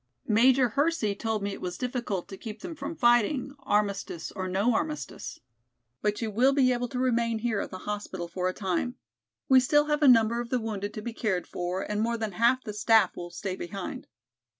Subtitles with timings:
[0.25, 4.73] Major Hersey told me it was difficult to keep them from fighting, armistice, or no
[4.73, 5.39] armistice.
[6.01, 8.95] But you will be able to remain here at the hospital for a time.
[9.47, 12.31] We still have a number of the wounded to be cared for and more than
[12.31, 14.07] half the staff will stay behind."